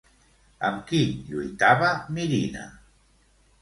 Amb 0.69 0.79
qui 0.87 1.03
lluitava 1.29 1.93
Mirina? 2.19 2.69